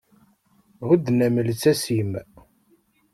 Hudden-am 0.87 1.35
lsas-im. 1.47 2.11